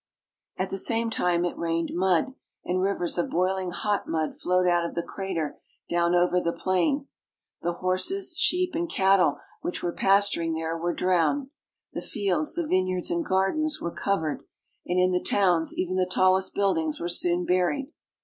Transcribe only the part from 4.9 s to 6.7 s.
the crater down over the